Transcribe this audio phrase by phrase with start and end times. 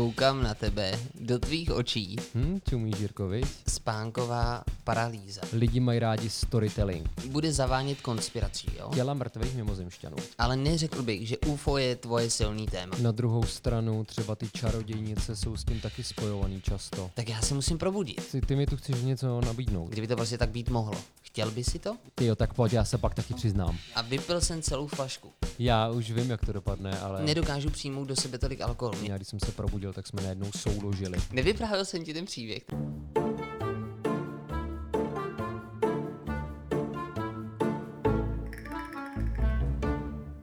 [0.00, 3.42] koukám na tebe, do tvých očí, Hm, čumí Žírkovi?
[3.68, 5.40] spánková paralýza.
[5.52, 7.08] Lidi mají rádi storytelling.
[7.30, 8.90] Bude zavánět konspirací, jo?
[8.94, 10.16] Těla mrtvých mimozemšťanů.
[10.38, 12.96] Ale neřekl bych, že UFO je tvoje silný téma.
[13.00, 17.10] Na druhou stranu třeba ty čarodějnice jsou s tím taky spojovaný často.
[17.14, 18.28] Tak já se musím probudit.
[18.32, 19.88] Ty, ty mi tu chceš něco nabídnout.
[19.88, 20.94] Kdyby to prostě tak být mohlo.
[21.22, 21.96] Chtěl by si to?
[22.14, 23.78] Ty jo, tak pojď, já se pak taky přiznám.
[23.94, 25.32] A vypil jsem celou flašku.
[25.58, 28.98] Já už vím, jak to dopadne, ale Nedokážu přijmout do sebe tolik alkoholu.
[29.02, 31.18] já když jsem se probudil, tak jsme najednou souložili.
[31.32, 32.62] Nevyprávěl jsem ti ten příběh.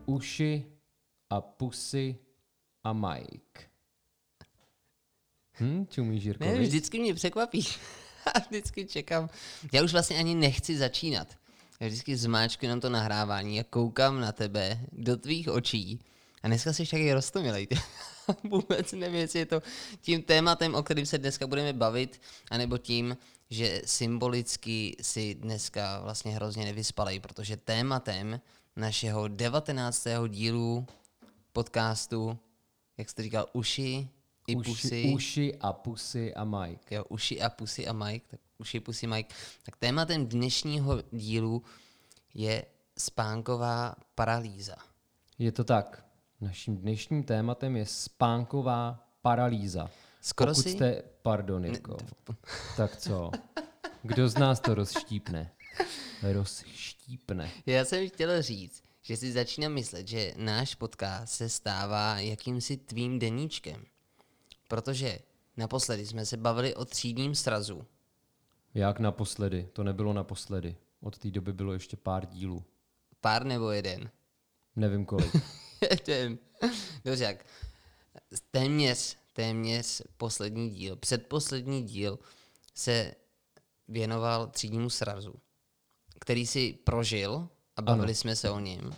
[0.06, 0.64] Uši
[1.30, 2.16] a pusy
[2.84, 3.60] a Mike.
[5.60, 6.58] Hm, čumí Ne, Žírkovi?
[6.60, 7.78] vždycky mě překvapíš.
[8.34, 9.30] A vždycky čekám.
[9.72, 11.28] Já už vlastně ani nechci začínat.
[11.80, 16.00] Já vždycky zmáčku jenom to nahrávání a koukám na tebe, do tvých očí.
[16.42, 17.68] A dneska jsi taky roztomilej.
[18.44, 19.62] Vůbec nevím, jestli je to
[20.00, 23.16] tím tématem, o kterém se dneska budeme bavit, anebo tím,
[23.50, 28.40] že symbolicky si dneska vlastně hrozně nevyspalej, protože tématem
[28.76, 30.06] našeho 19.
[30.28, 30.86] dílu
[31.52, 32.38] podcastu,
[32.98, 34.08] jak jsi to říkal, uši
[34.46, 34.70] i pusy.
[34.70, 36.94] Uši, uši a pusy a Mike.
[36.94, 39.34] Jo, uši a pusy a Mike, tak uši, pusy, Mike.
[39.62, 41.62] Tak tématem dnešního dílu
[42.34, 42.64] je
[42.98, 44.76] spánková paralýza.
[45.38, 46.03] Je to tak.
[46.44, 49.90] Naším dnešním tématem je spánková paralýza.
[50.20, 51.96] Skoro Pokud si- jste, pardon, Jirko,
[52.76, 53.30] tak co?
[54.02, 55.50] Kdo z nás to rozštípne?
[56.22, 57.50] Rozštípne.
[57.66, 63.18] Já jsem chtěl říct, že si začínám myslet, že náš podcast se stává jakýmsi tvým
[63.18, 63.84] deníčkem.
[64.68, 65.18] Protože
[65.56, 67.84] naposledy jsme se bavili o třídním srazu.
[68.74, 69.68] Jak naposledy?
[69.72, 70.76] To nebylo naposledy.
[71.00, 72.64] Od té doby bylo ještě pár dílů.
[73.20, 74.10] Pár nebo jeden?
[74.76, 75.32] Nevím kolik.
[77.04, 77.46] Dobře, jak
[78.50, 82.18] téměř, téměř poslední díl, předposlední díl
[82.74, 83.14] se
[83.88, 85.34] věnoval třídnímu srazu,
[86.20, 88.14] který si prožil a bavili ano.
[88.14, 88.94] jsme se o něm.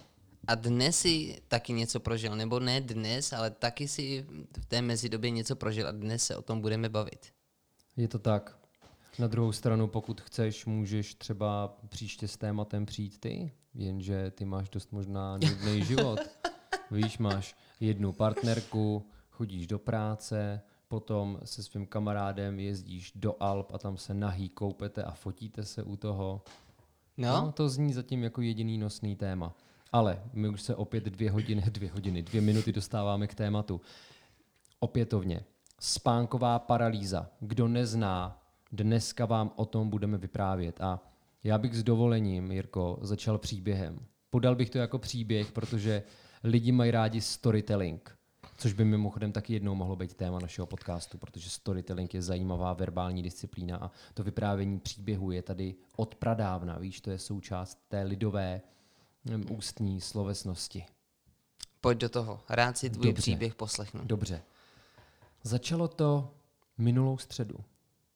[0.47, 4.27] A dnes si taky něco prožil, nebo ne dnes, ale taky si
[4.59, 7.33] v té mezidobě něco prožil a dnes se o tom budeme bavit.
[7.97, 8.59] Je to tak.
[9.19, 14.69] Na druhou stranu, pokud chceš, můžeš třeba příště s tématem přijít ty, jenže ty máš
[14.69, 16.21] dost možná nudný život.
[16.91, 23.79] Víš, máš jednu partnerku, chodíš do práce, potom se svým kamarádem jezdíš do Alp a
[23.79, 26.43] tam se nahý koupete a fotíte se u toho.
[27.17, 29.57] No, No, to zní zatím jako jediný nosný téma.
[29.93, 33.81] Ale my už se opět dvě hodiny, dvě hodiny, dvě minuty dostáváme k tématu.
[34.81, 35.45] Opětovně,
[35.81, 37.31] spánková paralýza.
[37.41, 38.43] Kdo nezná,
[38.73, 40.81] dneska vám o tom budeme vyprávět.
[40.81, 41.01] A
[41.45, 43.99] já bych s dovolením, Jirko, začal příběhem.
[44.31, 46.03] Podal bych to jako příběh, protože
[46.47, 48.17] lidi mají rádi storytelling.
[48.57, 53.23] Což by mimochodem taky jednou mohlo být téma našeho podcastu, protože storytelling je zajímavá verbální
[53.23, 58.61] disciplína a to vyprávění příběhu je tady od pradávna, víš, to je součást té lidové
[59.25, 60.85] hm, ústní slovesnosti.
[61.81, 62.41] pojď do toho.
[62.49, 63.23] Rád si tvůj Dobře.
[63.23, 64.01] příběh poslechnu.
[64.05, 64.43] Dobře.
[65.43, 66.35] Začalo to
[66.79, 67.57] minulou středu.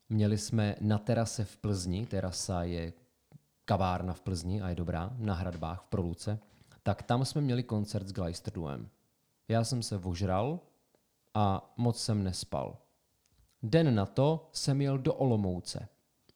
[0.08, 2.92] Měli jsme na terase v Plzni, terasa je
[3.64, 6.38] kavárna v Plzni a je dobrá, na hradbách v Proluce,
[6.82, 8.88] tak tam jsme měli koncert s Gleisterduem.
[9.48, 10.60] Já jsem se vožral
[11.34, 12.78] a moc jsem nespal.
[13.62, 15.88] Den na to jsem jel do Olomouce.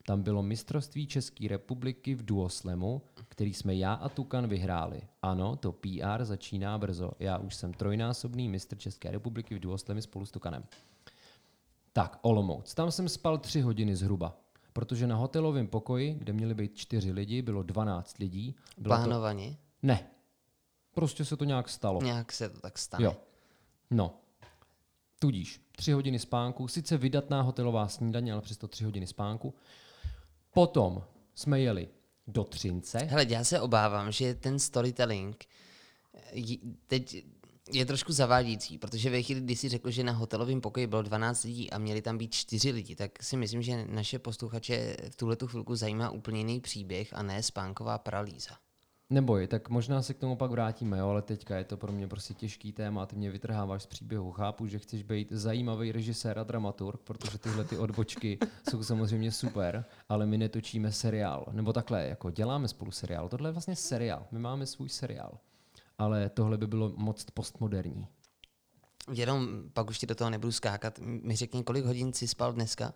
[0.06, 5.02] Tam bylo mistrovství České republiky v duoslemu, který jsme já a Tukan vyhráli.
[5.22, 7.10] Ano, to PR začíná brzo.
[7.18, 10.64] Já už jsem trojnásobný mistr České republiky v duoslemi spolu s Tukanem.
[11.92, 12.74] Tak, Olomouc.
[12.74, 14.36] Tam jsem spal tři hodiny zhruba.
[14.72, 18.54] Protože na hotelovém pokoji, kde měli být čtyři lidi, bylo 12 lidí.
[18.78, 19.00] Bylo to...
[19.00, 19.56] Plánovaně.
[19.82, 20.06] Ne.
[20.94, 22.02] Prostě se to nějak stalo.
[22.02, 23.04] Nějak se to tak stane.
[23.04, 23.16] Jo.
[23.90, 24.20] No.
[25.18, 29.54] Tudíž tři hodiny spánku, sice vydatná hotelová snídaně, ale přesto tři hodiny spánku.
[30.52, 31.88] Potom jsme jeli
[32.26, 32.98] do Třince.
[32.98, 35.44] Hele, já se obávám, že ten storytelling
[36.32, 37.24] j- teď
[37.72, 41.44] je trošku zavádějící, protože ve chvíli, kdy si řekl, že na hotelovém pokoji bylo 12
[41.44, 45.36] lidí a měli tam být 4 lidi, tak si myslím, že naše posluchače v tuhle
[45.36, 48.50] tu chvilku zajímá úplně jiný příběh a ne spánková paralýza.
[49.10, 52.08] Neboj, tak možná se k tomu pak vrátíme, jo, ale teďka je to pro mě
[52.08, 54.32] prostě těžký téma ty mě vytrháváš z příběhu.
[54.32, 58.38] Chápu, že chceš být zajímavý režisér a dramaturg, protože tyhle ty odbočky
[58.70, 61.46] jsou samozřejmě super, ale my netočíme seriál.
[61.52, 63.28] Nebo takhle, jako děláme spolu seriál.
[63.28, 64.26] Tohle je vlastně seriál.
[64.30, 65.38] My máme svůj seriál.
[65.98, 68.08] Ale tohle by bylo moc postmoderní.
[69.12, 70.98] Jenom pak už ti do toho nebudu skákat.
[71.02, 72.94] Mi řekni, kolik hodin jsi spal dneska?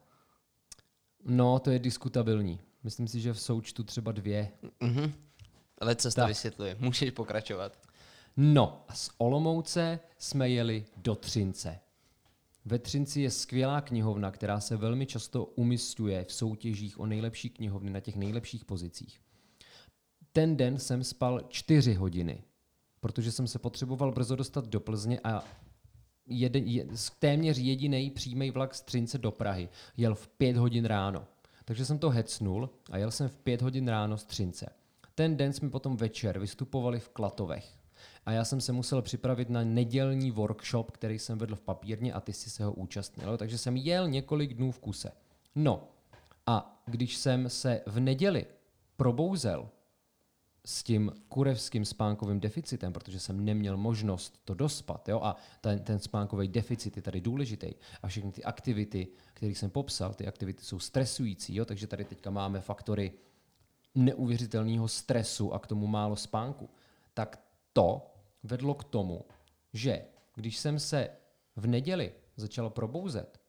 [1.24, 2.60] No, to je diskutabilní.
[2.84, 4.52] Myslím si, že v součtu třeba dvě.
[4.80, 5.12] Mhm.
[5.78, 6.76] Ale co to vysvětluje?
[6.80, 7.78] Můžeš pokračovat.
[8.36, 11.78] No a z Olomouce jsme jeli do Třince.
[12.64, 17.90] Ve Třinci je skvělá knihovna, která se velmi často umistuje v soutěžích o nejlepší knihovny
[17.90, 19.20] na těch nejlepších pozicích.
[20.32, 22.42] Ten den jsem spal čtyři hodiny,
[23.00, 25.44] protože jsem se potřeboval brzo dostat do Plzně a
[26.26, 26.86] jeden, je,
[27.18, 31.26] téměř jediný přímý vlak z Třince do Prahy jel v pět hodin ráno.
[31.64, 34.70] Takže jsem to hecnul a jel jsem v pět hodin ráno z Třince.
[35.18, 37.76] Ten den jsme potom večer vystupovali v Klatovech.
[38.26, 42.20] A já jsem se musel připravit na nedělní workshop, který jsem vedl v papírně a
[42.20, 43.36] ty si se ho účastnil.
[43.36, 45.12] Takže jsem jel několik dnů v kuse.
[45.54, 45.88] No
[46.46, 48.46] a když jsem se v neděli
[48.96, 49.68] probouzel
[50.66, 55.08] s tím kurevským spánkovým deficitem, protože jsem neměl možnost to dospat.
[55.08, 55.20] Jo?
[55.22, 57.74] A ten, ten spánkový deficit je tady důležitý.
[58.02, 61.64] A všechny ty aktivity, které jsem popsal, ty aktivity jsou stresující, jo?
[61.64, 63.12] takže tady teďka máme faktory
[63.94, 66.70] neuvěřitelného stresu a k tomu málo spánku.
[67.14, 67.42] Tak
[67.72, 69.24] to vedlo k tomu,
[69.72, 70.04] že
[70.34, 71.10] když jsem se
[71.56, 73.40] v neděli začal probouzet,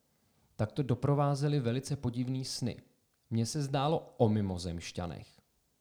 [0.56, 2.78] tak to doprovázely velice podivný sny.
[3.30, 5.40] Mně se zdálo o mimozemšťanech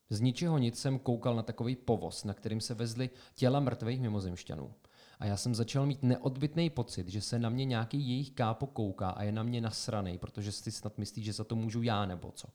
[0.09, 4.73] z ničeho nic jsem koukal na takový povoz, na kterým se vezly těla mrtvých mimozemšťanů.
[5.19, 9.09] A já jsem začal mít neodbitný pocit, že se na mě nějaký jejich kápo kouká
[9.09, 12.31] a je na mě nasranej, protože si snad myslí, že za to můžu já nebo
[12.31, 12.47] co.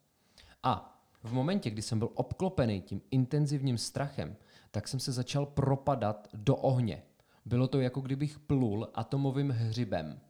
[0.62, 0.93] A
[1.24, 4.36] v momentě, kdy jsem byl obklopený tím intenzivním strachem,
[4.70, 7.02] tak jsem se začal propadat do ohně.
[7.44, 10.20] Bylo to jako kdybych plul atomovým hřibem,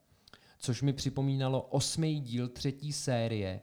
[0.58, 3.60] což mi připomínalo osmý díl třetí série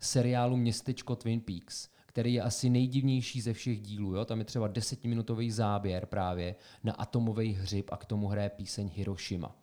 [0.00, 4.14] seriálu Městečko Twin Peaks– který je asi nejdivnější ze všech dílů.
[4.14, 4.24] Jo?
[4.24, 9.56] Tam je třeba desetiminutový záběr právě na atomový hřib a k tomu hraje píseň Hiroshima.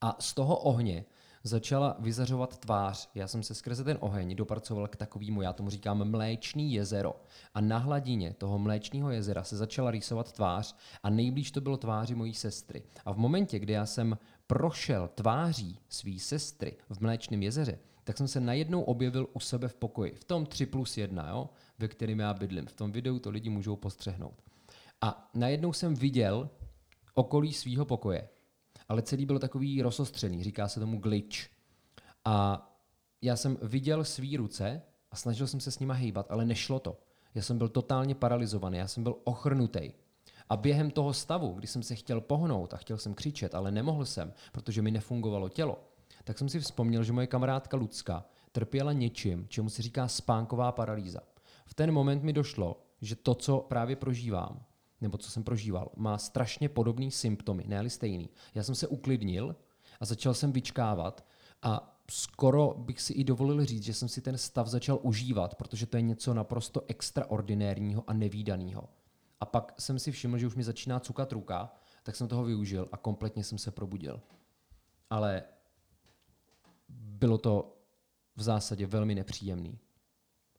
[0.00, 1.04] A z toho ohně
[1.42, 3.10] začala vyzařovat tvář.
[3.14, 7.22] Já jsem se skrze ten oheň dopracoval k takovému, já tomu říkám mléčný jezero.
[7.54, 12.14] A na hladině toho mléčného jezera se začala rýsovat tvář a nejblíž to bylo tváři
[12.14, 12.82] mojí sestry.
[13.04, 18.28] A v momentě, kdy já jsem prošel tváří své sestry v mléčném jezeře, tak jsem
[18.28, 20.14] se najednou objevil u sebe v pokoji.
[20.14, 21.48] V tom 3 plus 1, jo,
[21.78, 22.66] ve kterém já bydlím.
[22.66, 24.42] V tom videu to lidi můžou postřehnout.
[25.00, 26.50] A najednou jsem viděl
[27.14, 28.28] okolí svého pokoje.
[28.88, 31.38] Ale celý byl takový rozostřený, říká se tomu glitch.
[32.24, 32.68] A
[33.22, 37.00] já jsem viděl svý ruce a snažil jsem se s nima hejbat, ale nešlo to.
[37.34, 39.90] Já jsem byl totálně paralizovaný, já jsem byl ochrnutý.
[40.48, 44.04] A během toho stavu, kdy jsem se chtěl pohnout a chtěl jsem křičet, ale nemohl
[44.04, 45.78] jsem, protože mi nefungovalo tělo,
[46.24, 51.20] tak jsem si vzpomněl, že moje kamarádka Lucka trpěla něčím, čemu se říká spánková paralýza.
[51.66, 54.64] V ten moment mi došlo, že to, co právě prožívám,
[55.02, 58.30] nebo co jsem prožíval, má strašně podobné symptomy, ne stejný.
[58.54, 59.56] Já jsem se uklidnil
[60.00, 61.26] a začal jsem vyčkávat
[61.62, 65.86] a skoro bych si i dovolil říct, že jsem si ten stav začal užívat, protože
[65.86, 68.88] to je něco naprosto extraordinérního a nevýdaného.
[69.40, 71.72] A pak jsem si všiml, že už mi začíná cukat ruka,
[72.02, 74.20] tak jsem toho využil a kompletně jsem se probudil.
[75.10, 75.42] Ale
[76.88, 77.76] bylo to
[78.36, 79.78] v zásadě velmi nepříjemný.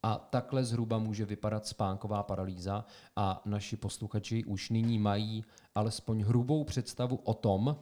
[0.03, 2.85] A takhle zhruba může vypadat spánková paralýza
[3.15, 5.45] a naši posluchači už nyní mají
[5.75, 7.77] alespoň hrubou představu o tom,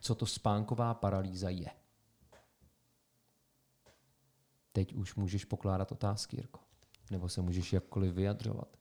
[0.00, 1.70] co to spánková paralýza je.
[4.72, 6.60] Teď už můžeš pokládat otázky, Jirko.
[7.10, 8.76] Nebo se můžeš jakkoliv vyjadřovat.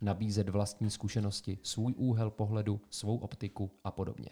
[0.00, 4.28] Nabízet vlastní zkušenosti, svůj úhel pohledu, svou optiku a podobně.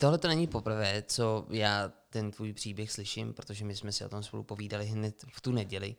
[0.00, 4.08] Tohle to není poprvé, co já ten tvůj příběh slyším, protože my jsme si o
[4.08, 5.96] tom spolu povídali hned v tu neděli.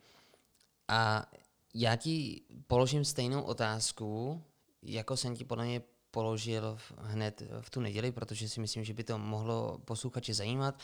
[0.87, 1.31] A
[1.73, 4.43] já ti položím stejnou otázku,
[4.81, 9.03] jako jsem ti podle mě položil hned v tu neděli, protože si myslím, že by
[9.03, 10.79] to mohlo posluchače zajímat.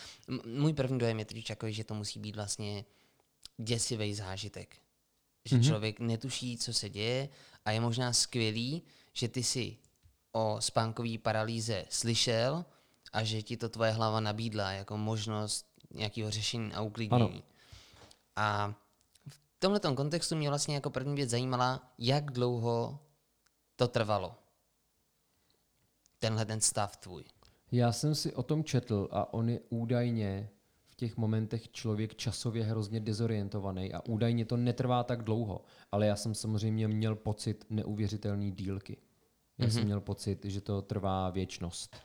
[0.45, 2.85] Můj první dojem je totiž takový, že to musí být vlastně
[3.57, 4.77] děsivý zážitek.
[5.45, 5.67] Že mm-hmm.
[5.67, 7.29] člověk netuší, co se děje
[7.65, 8.83] a je možná skvělý,
[9.13, 9.77] že ty si
[10.31, 12.65] o spánkové paralýze slyšel,
[13.13, 17.21] a že ti to tvoje hlava nabídla jako možnost nějakého řešení a uklidnění.
[17.21, 17.43] Ano.
[18.35, 18.75] A
[19.63, 22.99] tomhle kontextu mě vlastně jako první věc zajímala, jak dlouho
[23.75, 24.35] to trvalo.
[26.19, 27.23] Tenhle ten stav tvůj.
[27.71, 30.49] Já jsem si o tom četl a on je údajně
[30.87, 36.15] v těch momentech člověk časově hrozně dezorientovaný a údajně to netrvá tak dlouho, ale já
[36.15, 38.97] jsem samozřejmě měl pocit neuvěřitelný dílky.
[39.57, 39.69] Já mm-hmm.
[39.69, 39.85] jsem mhm.
[39.85, 41.95] měl pocit, že to trvá věčnost.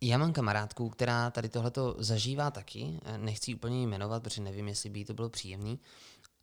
[0.00, 4.98] Já mám kamarádku, která tady tohleto zažívá taky, nechci úplně jmenovat, protože nevím, jestli by
[4.98, 5.78] jí to bylo příjemný.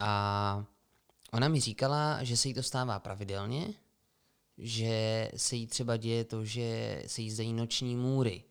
[0.06, 0.66] A
[1.32, 3.74] ona mi říkala, že se jí to stává pravidelně,
[4.58, 8.44] že se jí třeba děje to, že se jí zdají noční můry.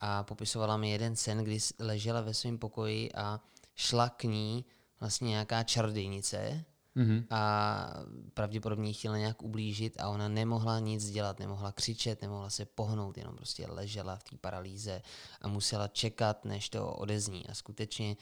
[0.00, 3.40] A popisovala mi jeden sen, kdy ležela ve svém pokoji a
[3.74, 4.64] šla k ní
[5.00, 7.26] vlastně nějaká čarodějnice Mhm.
[7.30, 7.94] a
[8.34, 13.18] pravděpodobně jí chtěla nějak ublížit a ona nemohla nic dělat, nemohla křičet, nemohla se pohnout,
[13.18, 15.02] jenom prostě ležela v té paralýze
[15.40, 17.46] a musela čekat, než to odezní.
[17.46, 18.16] A skutečně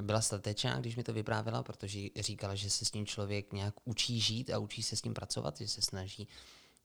[0.00, 4.20] byla statečná, když mi to vyprávěla, protože říkala, že se s tím člověk nějak učí
[4.20, 6.28] žít a učí se s tím pracovat, že se snaží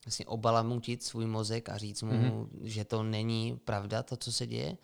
[0.05, 2.47] vlastně obalamutit svůj mozek a říct mu, mm-hmm.
[2.61, 4.77] že to není pravda, to, co se děje.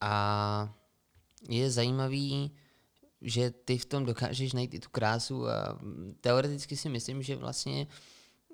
[0.00, 0.74] A
[1.48, 2.50] je zajímavý,
[3.20, 5.78] že ty v tom dokážeš najít i tu krásu a
[6.20, 7.86] teoreticky si myslím, že vlastně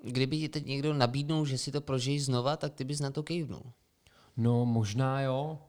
[0.03, 3.23] kdyby ti teď někdo nabídnul, že si to prožiješ znova, tak ty bys na to
[3.23, 3.63] kejvnul.
[4.37, 5.59] No možná jo.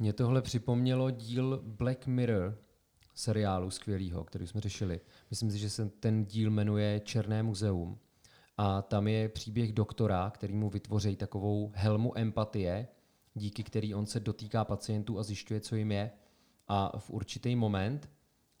[0.00, 2.58] Mně tohle připomnělo díl Black Mirror
[3.14, 5.00] seriálu skvělýho, který jsme řešili.
[5.30, 7.98] Myslím si, že se ten díl jmenuje Černé muzeum.
[8.56, 12.88] A tam je příběh doktora, který mu vytvoří takovou helmu empatie,
[13.34, 16.10] díky který on se dotýká pacientů a zjišťuje, co jim je.
[16.68, 18.10] A v určitý moment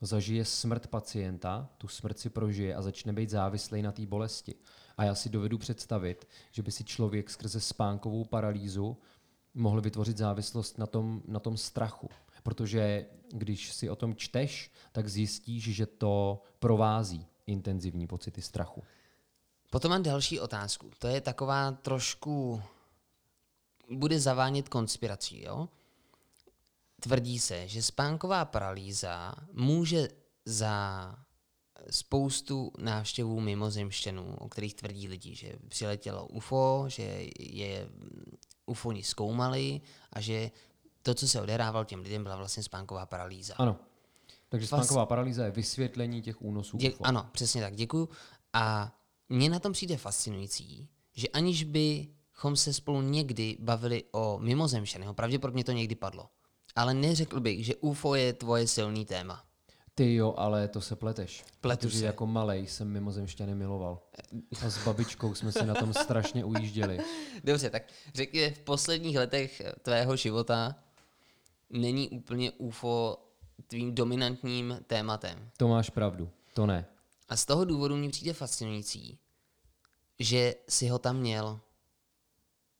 [0.00, 4.54] zažije smrt pacienta, tu smrt si prožije a začne být závislý na té bolesti.
[4.96, 8.96] A já si dovedu představit, že by si člověk skrze spánkovou paralýzu
[9.54, 12.08] mohl vytvořit závislost na tom, na tom strachu.
[12.42, 18.82] Protože když si o tom čteš, tak zjistíš, že to provází intenzivní pocity strachu.
[19.70, 20.90] Potom mám další otázku.
[20.98, 22.62] To je taková trošku...
[23.90, 25.68] Bude zavánět konspirací, jo?
[27.00, 30.08] Tvrdí se, že spánková paralýza může
[30.44, 31.14] za
[31.90, 37.88] spoustu návštěvů mimozemštěnů, o kterých tvrdí lidi, že přiletělo UFO, že je
[38.66, 39.80] UFOni zkoumali
[40.12, 40.50] a že
[41.02, 43.54] to, co se odehrávalo těm lidem, byla vlastně spánková paralýza.
[43.58, 43.76] Ano.
[44.48, 47.06] Takže spánková paralýza je vysvětlení těch únosů Dě- UFO.
[47.06, 48.08] ano, přesně tak, děkuju.
[48.52, 48.92] A
[49.28, 55.64] mně na tom přijde fascinující, že aniž bychom se spolu někdy bavili o mimozemštěného, pravděpodobně
[55.64, 56.28] to někdy padlo,
[56.76, 59.44] ale neřekl bych, že UFO je tvoje silný téma.
[60.00, 61.44] Ty jo, ale to se pleteš.
[61.60, 62.04] Pletu protože se.
[62.04, 64.02] jako malej jsem mimozemšťany miloval.
[64.62, 66.98] A s babičkou jsme se na tom strašně ujížděli.
[67.44, 67.82] Dobře, tak
[68.14, 70.74] řekni, v posledních letech tvého života
[71.70, 73.18] není úplně UFO
[73.66, 75.50] tvým dominantním tématem.
[75.56, 76.30] To máš pravdu.
[76.54, 76.86] To ne.
[77.28, 79.18] A z toho důvodu mi přijde fascinující,
[80.18, 81.60] že si ho tam měl.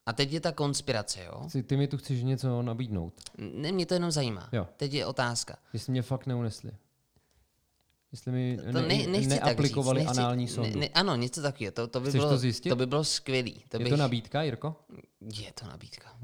[0.06, 1.48] A teď je ta konspirace, jo?
[1.52, 3.14] Ty, ty mi tu chceš něco nabídnout.
[3.38, 4.48] Ne, mě to jenom zajímá.
[4.52, 4.68] Jo.
[4.76, 5.56] Teď je otázka.
[5.72, 6.72] Jestli mě fakt neunesli.
[8.12, 10.70] Jestli mi To ne, ne, nechci neaplikovali tak říct, nechci, anální sondu.
[10.70, 11.72] Ne, ne, ano, něco takového.
[11.72, 12.68] To, to, by Chceš bylo, to zjistit?
[12.68, 13.64] to by bylo skvělý.
[13.68, 14.76] To je bych, to nabídka, Jirko?
[15.20, 16.18] Je to nabídka.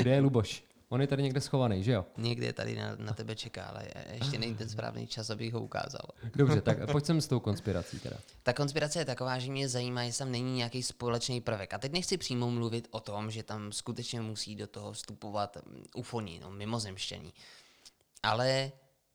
[0.00, 0.64] Kde je Luboš?
[0.88, 2.06] On je tady někde schovaný, že jo?
[2.16, 6.00] Někde tady na, na tebe čeká, ale ještě není ten správný čas, abych ho ukázal.
[6.34, 8.16] Dobře, tak pojď sem s tou konspirací teda.
[8.42, 11.74] Ta konspirace je taková, že mě zajímá, jestli tam není nějaký společný prvek.
[11.74, 15.84] A teď nechci přímo mluvit o tom, že tam skutečně musí do toho vstupovat mm,
[15.94, 17.32] ufoni, no, mimozemštění.
[18.22, 18.72] Ale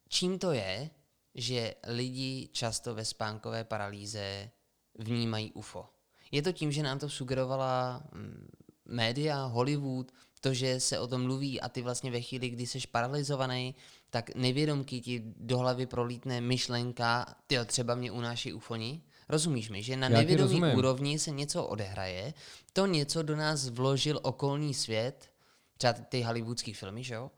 [0.08, 0.90] čím to je,
[1.34, 4.50] že lidi často ve spánkové paralýze
[4.98, 5.86] vnímají UFO?
[6.32, 8.48] Je to tím, že nám to sugerovala mm,
[8.84, 12.78] média, Hollywood, to, že se o tom mluví a ty vlastně ve chvíli, kdy jsi
[12.92, 13.74] paralizovaný,
[14.10, 19.02] tak nevědomky ti do hlavy prolítne myšlenka, ty třeba mě unáší ufoni.
[19.28, 22.34] Rozumíš mi, že na nevědomí úrovni se něco odehraje,
[22.72, 25.30] to něco do nás vložil okolní svět,
[25.76, 27.30] třeba ty- ty hollywoodský filmy, že jo?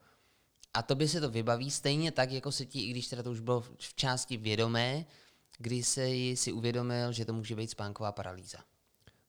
[0.75, 3.31] A to by se to vybaví stejně tak, jako se ti, i když teda to
[3.31, 5.07] už bylo v části vědomé,
[5.59, 8.59] kdy se si uvědomil, že to může být spánková paralýza.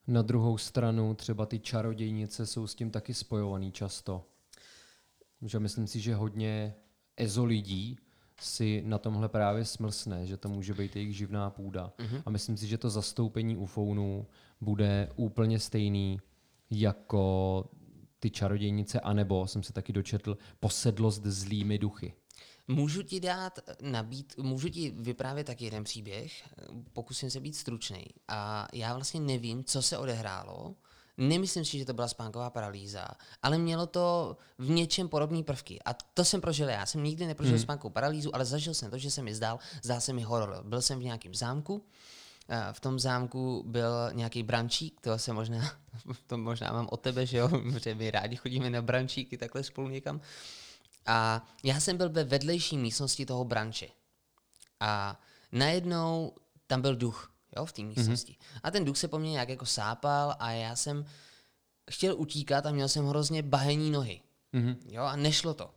[0.06, 4.26] Na druhou stranu třeba ty čarodějnice jsou s tím taky spojovaný často.
[5.42, 6.74] Že myslím si, že hodně
[7.16, 7.98] ezo lidí
[8.40, 11.92] si na tomhle právě smlsne, že to může být jejich živná půda.
[11.98, 12.22] Mm-hmm.
[12.26, 14.26] A myslím si, že to zastoupení ufounů
[14.60, 16.20] bude úplně stejný
[16.70, 17.64] jako
[18.22, 22.14] ty čarodějnice, anebo jsem se taky dočetl, posedlost zlými duchy.
[22.68, 26.48] Můžu ti dát nabít, můžu ti vyprávět taky jeden příběh,
[26.92, 28.04] pokusím se být stručný.
[28.28, 30.74] A já vlastně nevím, co se odehrálo.
[31.16, 33.08] Nemyslím si, že to byla spánková paralýza,
[33.42, 35.78] ale mělo to v něčem podobné prvky.
[35.84, 36.86] A to jsem prožil já.
[36.86, 37.62] Jsem nikdy neprožil hmm.
[37.62, 40.62] spánkovou paralýzu, ale zažil jsem to, že se mi zdál, zdál se mi horor.
[40.64, 41.84] Byl jsem v nějakém zámku,
[42.72, 45.72] v tom zámku byl nějaký brančík, to se možná,
[46.26, 49.88] to možná mám od tebe, že jo, protože my rádi chodíme na brančíky takhle spolu
[49.88, 50.20] někam.
[51.06, 53.88] A já jsem byl ve vedlejší místnosti toho branče.
[54.80, 55.20] A
[55.52, 56.32] najednou
[56.66, 58.32] tam byl duch, jo, v té místnosti.
[58.32, 58.60] Mm-hmm.
[58.62, 61.04] A ten duch se po mně nějak jako sápal a já jsem
[61.90, 64.20] chtěl utíkat a měl jsem hrozně bahení nohy.
[64.54, 64.76] Mm-hmm.
[64.86, 65.74] Jo, a nešlo to.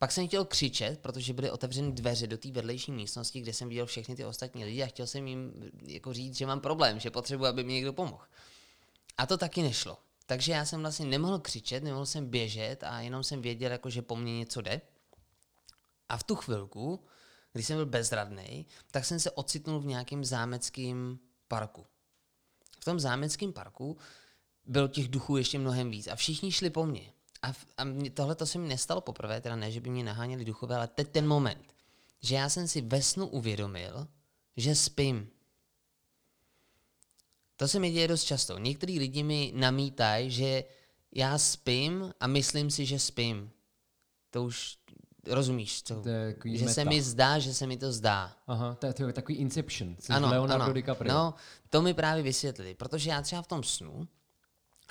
[0.00, 3.86] Pak jsem chtěl křičet, protože byly otevřeny dveře do té vedlejší místnosti, kde jsem viděl
[3.86, 7.46] všechny ty ostatní lidi a chtěl jsem jim jako říct, že mám problém, že potřebuji,
[7.46, 8.24] aby mi někdo pomohl.
[9.16, 9.98] A to taky nešlo.
[10.26, 14.02] Takže já jsem vlastně nemohl křičet, nemohl jsem běžet a jenom jsem věděl, jako, že
[14.02, 14.80] po mně něco jde.
[16.08, 17.00] A v tu chvilku
[17.52, 21.86] když jsem byl bezradný, tak jsem se ocitnul v nějakém zámeckém parku.
[22.80, 23.98] V tom zámeckém parku
[24.66, 27.12] bylo těch duchů ještě mnohem víc a všichni šli po mně.
[27.42, 30.76] A, a tohle to se mi nestalo poprvé, teda ne, že by mě naháněli duchové,
[30.76, 31.74] ale teď ten moment,
[32.22, 34.08] že já jsem si ve snu uvědomil,
[34.56, 35.30] že spím.
[37.56, 38.58] To se mi děje dost často.
[38.58, 40.64] Některý lidi mi namítají, že
[41.12, 43.50] já spím a myslím si, že spím.
[44.30, 44.78] To už
[45.26, 46.02] rozumíš, co?
[46.02, 46.74] To je že meta.
[46.74, 48.36] se mi zdá, že se mi to zdá.
[48.46, 49.96] Aha, to je, to je takový Inception.
[50.08, 50.72] Ano, Leonardo ano.
[50.72, 51.14] DiCaprio.
[51.14, 51.34] No,
[51.70, 54.08] to mi právě vysvětlili, protože já třeba v tom snu,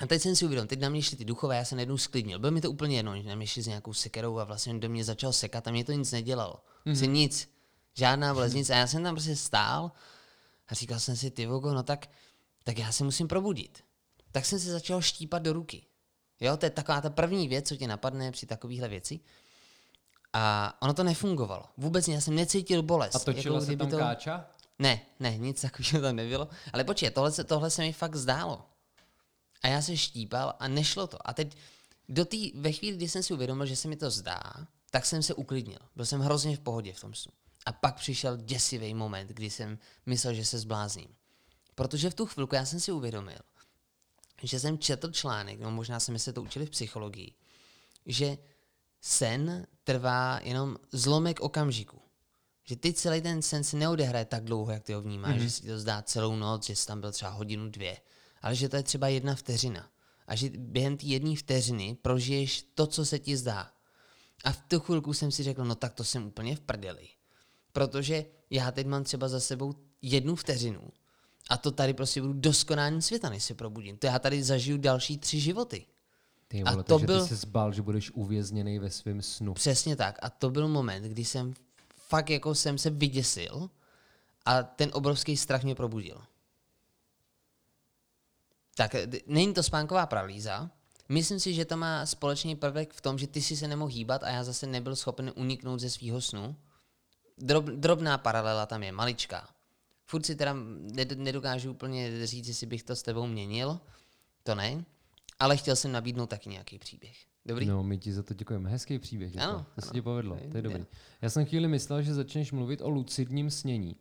[0.00, 2.38] a teď jsem si uvědomil, teď na mě šli ty duchové, já jsem najednou sklidnil.
[2.38, 4.88] Bylo mi to úplně jedno, že na mě šli s nějakou sekerou a vlastně do
[4.88, 6.64] mě začal sekat a mě to nic nedělalo.
[6.86, 7.10] Mm-hmm.
[7.10, 7.50] nic,
[7.94, 8.70] žádná vlez, nic.
[8.70, 9.92] A já jsem tam prostě stál
[10.68, 12.10] a říkal jsem si, ty vogo, no tak,
[12.64, 13.84] tak já se musím probudit.
[14.32, 15.82] Tak jsem se začal štípat do ruky.
[16.40, 19.20] Jo, to je taková ta první věc, co tě napadne při takovéhle věci.
[20.32, 21.64] A ono to nefungovalo.
[21.76, 23.14] Vůbec já jsem necítil bolest.
[23.16, 24.46] A točila Jako se tam káča?
[24.78, 26.48] ne, ne, nic takového tam nebylo.
[26.72, 28.64] Ale počkej, tohle, se- tohle se mi fakt zdálo.
[29.62, 31.28] A já se štípal a nešlo to.
[31.28, 31.56] A teď
[32.08, 34.42] do tý, ve chvíli, kdy jsem si uvědomil, že se mi to zdá,
[34.90, 35.78] tak jsem se uklidnil.
[35.96, 37.32] Byl jsem hrozně v pohodě v tom snu.
[37.66, 41.14] A pak přišel děsivý moment, kdy jsem myslel, že se zblázním.
[41.74, 43.38] Protože v tu chvilku já jsem si uvědomil,
[44.42, 47.32] že jsem četl článek, no možná jsme se to učili v psychologii,
[48.06, 48.38] že
[49.00, 52.02] sen trvá jenom zlomek okamžiku.
[52.64, 55.42] Že ty celý ten sen si neodehraje tak dlouho, jak ty ho vnímáš, mm-hmm.
[55.42, 57.96] že si to zdá celou noc, že jsi tam byl třeba hodinu, dvě,
[58.42, 59.88] ale že to je třeba jedna vteřina.
[60.26, 63.70] A že během té jedné vteřiny prožiješ to, co se ti zdá.
[64.44, 67.08] A v tu chvilku jsem si řekl, no tak to jsem úplně v prdeli.
[67.72, 70.80] Protože já teď mám třeba za sebou jednu vteřinu
[71.50, 73.96] a to tady prostě budu doskonáním světa, než se probudím.
[73.96, 75.86] To já tady zažiju další tři životy.
[76.48, 79.54] Ty A vole, to takže byl- ty se zbal, že budeš uvězněný ve svém snu.
[79.54, 80.18] Přesně tak.
[80.22, 81.54] A to byl moment, kdy jsem
[82.08, 83.70] fakt jako jsem se vyděsil
[84.46, 86.22] a ten obrovský strach mě probudil.
[88.76, 88.94] Tak
[89.26, 90.70] není to spánková paralýza.
[91.08, 94.22] Myslím si, že to má společný prvek v tom, že ty si se nemohl hýbat
[94.22, 96.56] a já zase nebyl schopen uniknout ze svého snu.
[97.38, 99.48] Drob, drobná paralela tam je, maličká.
[100.06, 103.80] Furt si teda ned- nedokážu úplně říct, jestli bych to s tebou měnil.
[104.42, 104.84] To ne.
[105.38, 107.16] Ale chtěl jsem nabídnout taky nějaký příběh.
[107.46, 107.66] Dobrý?
[107.66, 108.70] No, my ti za to děkujeme.
[108.70, 109.34] Hezký příběh.
[109.34, 109.48] je to.
[109.48, 109.92] Ano, To se ano.
[109.92, 110.84] ti povedlo, to je dobrý.
[111.22, 113.96] Já jsem chvíli myslel, že začneš mluvit o lucidním snění.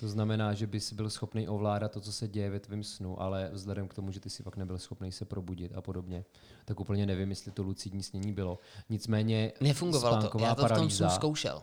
[0.00, 3.50] To znamená, že bys byl schopný ovládat to, co se děje ve tvém snu, ale
[3.52, 6.24] vzhledem k tomu, že ty si fakt nebyl schopný se probudit a podobně,
[6.64, 8.58] tak úplně nevím, jestli to lucidní snění bylo.
[8.88, 10.38] Nicméně Nefungovalo to.
[10.38, 11.62] Já to v tom snu zkoušel.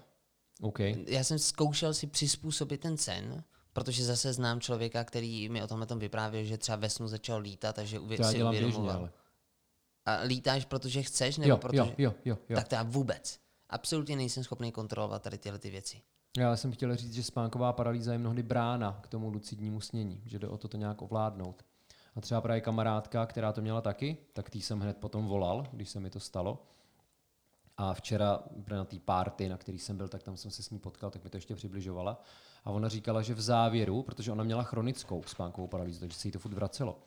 [0.61, 0.79] OK.
[1.07, 5.85] Já jsem zkoušel si přizpůsobit ten sen, protože zase znám člověka, který mi o tomhle
[5.87, 8.51] tom vyprávěl, že třeba ve snu začal lítat a že uvě- To já si dělám
[8.51, 8.97] běžně, uvědomoval.
[8.97, 9.11] ale.
[10.05, 11.77] A lítáš, protože chceš, nebo Jo, protože...
[11.77, 12.55] jo, jo, jo, jo.
[12.55, 13.39] Tak to já vůbec.
[13.69, 16.01] Absolutně nejsem schopný kontrolovat tady tyhle ty věci.
[16.37, 20.39] Já jsem chtěl říct, že spánková paralýza je mnohdy brána k tomu lucidnímu snění, že
[20.39, 21.65] jde o to to nějak ovládnout.
[22.15, 25.89] A třeba právě kamarádka, která to měla taky, tak tý jsem hned potom volal, když
[25.89, 26.65] se mi to stalo.
[27.77, 28.39] A včera
[28.71, 31.23] na té party, na který jsem byl, tak tam jsem se s ní potkal, tak
[31.23, 32.21] mi to ještě přibližovala.
[32.65, 36.31] A ona říkala, že v závěru, protože ona měla chronickou spánkovou paralýzu, takže se jí
[36.31, 36.99] to furt vracelo.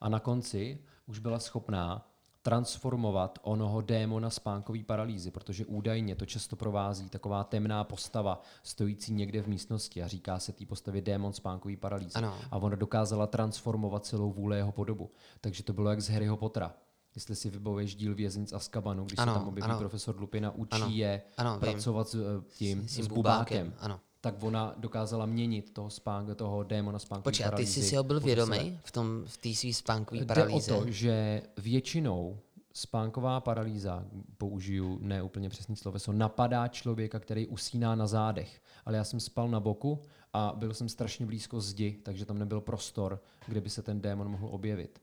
[0.00, 2.13] A na konci už byla schopná
[2.44, 9.42] transformovat onoho démona spánkový paralýzy, protože údajně to často provází taková temná postava stojící někde
[9.42, 12.14] v místnosti a říká se té postavě démon spánkový paralýzy.
[12.14, 12.34] Ano.
[12.50, 15.10] A ona dokázala transformovat celou vůle jeho podobu.
[15.40, 16.74] Takže to bylo jak z Harryho Pottera.
[17.14, 19.78] Jestli si vybavuješ díl Věznic Azkabanu, když Ano, se tam objeví ano.
[19.78, 21.60] profesor Lupina, učí Ano, je ano, vím.
[21.60, 23.74] pracovat s eh, tím, S s bubákem, bubákem.
[23.80, 24.00] ano.
[24.24, 28.02] Tak ona dokázala měnit toho, spánk, toho démona spánkový Počkej, a ty jsi si ho
[28.04, 30.72] byl vědomý v tom v té svý spánkové Jde paralýze?
[30.72, 32.38] o to, že většinou
[32.74, 34.04] spánková paralýza,
[34.38, 38.62] použiju neúplně přesný sloveso, napadá člověka, který usíná na zádech.
[38.84, 42.60] Ale já jsem spal na boku a byl jsem strašně blízko zdi, takže tam nebyl
[42.60, 44.98] prostor, kde by se ten démon mohl objevit.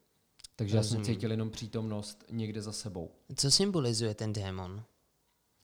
[0.55, 1.15] Takže já jsem Rozumím.
[1.15, 3.12] cítil jenom přítomnost někde za sebou.
[3.36, 4.84] Co symbolizuje ten démon?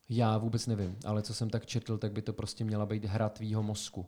[0.09, 3.29] Já vůbec nevím, ale co jsem tak četl, tak by to prostě měla být hra
[3.29, 4.05] tvýho mozku.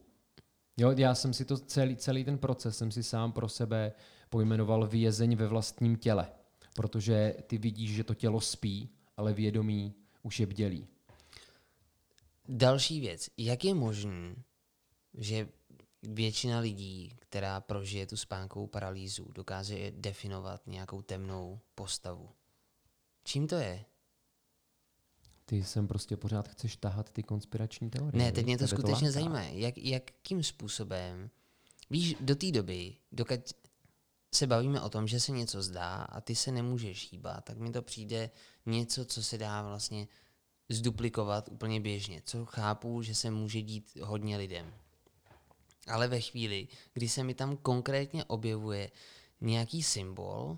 [0.78, 3.94] Jo, já jsem si to celý, celý ten proces jsem si sám pro sebe
[4.30, 6.32] pojmenoval vězeň ve vlastním těle.
[6.76, 10.88] Protože ty vidíš, že to tělo spí, ale vědomí už je bdělý.
[12.48, 13.30] Další věc.
[13.38, 14.36] Jak je možné,
[15.14, 15.48] že
[16.04, 22.30] většina lidí, která prožije tu spánkovou paralýzu, dokáže definovat nějakou temnou postavu?
[23.24, 23.86] Čím to je?
[25.50, 28.24] Ty sem prostě pořád chceš tahat ty konspirační teorie.
[28.24, 29.12] Ne, teď mě to skutečně láká.
[29.12, 29.42] zajímá.
[29.42, 31.30] Jak, jakým způsobem?
[31.90, 33.54] Víš, do té doby, dokud
[34.36, 37.72] se bavíme o tom, že se něco zdá a ty se nemůžeš hýbat, tak mi
[37.72, 38.30] to přijde
[38.66, 40.08] něco, co se dá vlastně
[40.70, 44.74] zduplikovat úplně běžně, co chápu, že se může dít hodně lidem.
[45.88, 48.92] Ale ve chvíli, kdy se mi tam konkrétně objevuje
[49.42, 50.58] nějaký symbol,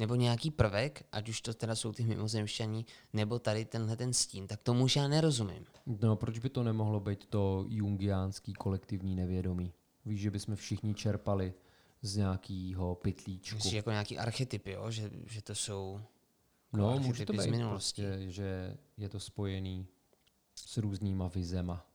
[0.00, 4.46] nebo nějaký prvek, ať už to teda jsou ty mimozemšťaní, nebo tady tenhle ten stín,
[4.46, 5.66] tak tomu už já nerozumím.
[6.02, 9.72] No, proč by to nemohlo být to jungiánský kolektivní nevědomí?
[10.06, 11.54] Víš, že bychom všichni čerpali
[12.02, 13.54] z nějakého pytlíčku.
[13.56, 14.90] Myslíš jako nějaký archetypy, jo?
[14.90, 16.00] Že, že to jsou
[16.72, 18.02] No, archetypy může to z být minulosti.
[18.02, 19.86] prostě, že je to spojený
[20.54, 21.86] s různýma vizema.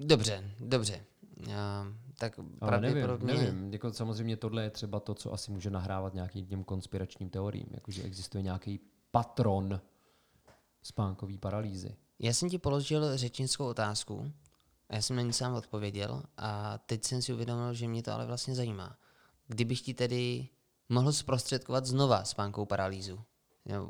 [0.00, 1.04] Dobře, dobře.
[1.48, 1.86] Já,
[2.18, 3.34] tak Ale nevím, pravděpodobně...
[3.34, 3.72] nevím.
[3.72, 7.66] Jako samozřejmě tohle je třeba to, co asi může nahrávat nějakým těm konspiračním teoriím.
[7.70, 9.80] Jakože existuje nějaký patron
[10.82, 11.96] spánkové paralýzy.
[12.18, 14.32] Já jsem ti položil řečnickou otázku
[14.88, 18.12] a já jsem na ní sám odpověděl a teď jsem si uvědomil, že mě to
[18.12, 18.98] ale vlastně zajímá.
[19.46, 20.48] Kdybych ti tedy
[20.88, 23.20] mohl zprostředkovat znova spánkovou paralýzu,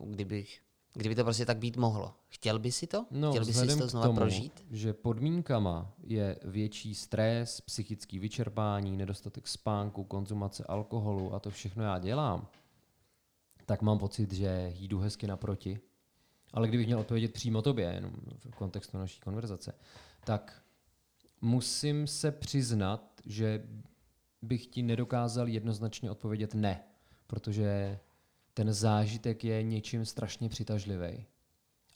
[0.05, 0.61] kdybych,
[0.95, 3.07] kdyby to prostě tak být mohlo, chtěl by si to?
[3.11, 4.65] No, chtěl by si to znova tomu, prožít?
[4.71, 11.99] že podmínkama je větší stres, psychický vyčerpání, nedostatek spánku, konzumace alkoholu a to všechno já
[11.99, 12.49] dělám,
[13.67, 15.79] tak mám pocit, že jdu hezky naproti.
[16.53, 18.13] Ale kdybych měl odpovědět přímo tobě, jenom
[18.51, 19.75] v kontextu naší konverzace,
[20.25, 20.63] tak
[21.41, 23.67] musím se přiznat, že
[24.43, 26.85] bych ti nedokázal jednoznačně odpovědět ne,
[27.27, 27.99] protože
[28.55, 31.27] ten zážitek je něčím strašně přitažlivý.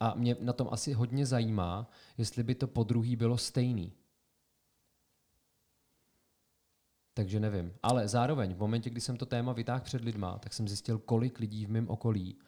[0.01, 3.93] A mě na tom asi hodně zajímá, jestli by to po druhý bylo stejný.
[7.15, 7.73] Takže nevím.
[7.83, 11.39] Ale zároveň, v momentě, kdy jsem to téma vytáhl před lidma, tak jsem zjistil, kolik
[11.39, 12.39] lidí v mém okolí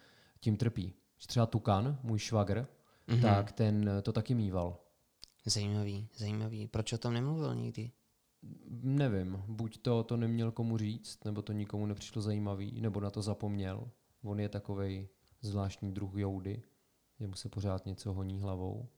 [0.40, 0.94] tím trpí.
[1.26, 2.66] Třeba Tukan, můj švagr,
[3.08, 3.22] mm-hmm.
[3.22, 4.80] tak ten to taky mýval.
[5.44, 6.66] Zajímavý, zajímavý.
[6.66, 7.90] Proč o tom nemluvil nikdy?
[8.70, 13.22] Nevím, buď to, to neměl komu říct, nebo to nikomu nepřišlo zajímavý, nebo na to
[13.22, 13.90] zapomněl.
[14.22, 15.08] On je takovej
[15.40, 16.62] zvláštní druh joudy,
[17.18, 18.88] jemu se pořád něco honí hlavou.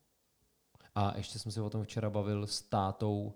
[0.95, 3.35] A ještě jsem se o tom včera bavil s tátou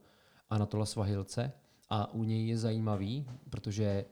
[0.51, 1.53] Anatola Svahilce
[1.89, 4.05] a u něj je zajímavý, protože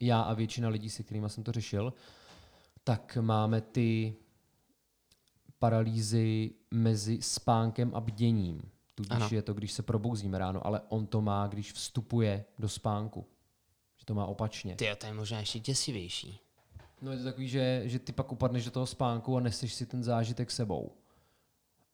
[0.00, 1.92] já a většina lidí, se kterými jsem to řešil,
[2.84, 4.16] tak máme ty
[5.58, 8.70] paralýzy mezi spánkem a bděním.
[8.94, 9.28] Tudíž Ano.
[9.32, 13.26] je to, když se probouzíme ráno, ale on to má, když vstupuje do spánku.
[13.98, 14.76] Že to má opačně.
[14.76, 16.45] Ty, to je možná ještě děsivější.
[17.00, 19.86] No je to takový, že, že ty pak upadneš do toho spánku a neseš si
[19.86, 20.92] ten zážitek sebou.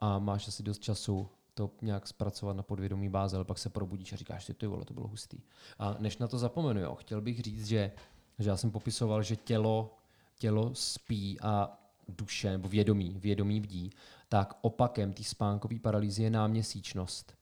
[0.00, 4.12] A máš asi dost času to nějak zpracovat na podvědomí báze, ale pak se probudíš
[4.12, 5.40] a říkáš si, ty vole, to bylo hustý.
[5.78, 7.92] A než na to zapomenu, jo, chtěl bych říct, že,
[8.38, 9.96] že já jsem popisoval, že tělo,
[10.38, 13.90] tělo spí a duše, nebo vědomí, vědomí bdí,
[14.28, 17.34] tak opakem té spánkové paralýzy je náměsíčnost,